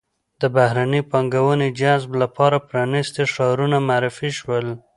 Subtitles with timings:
[0.41, 4.67] د بهرنۍ پانګونې جذب لپاره پرانیستي ښارونه معرفي شول.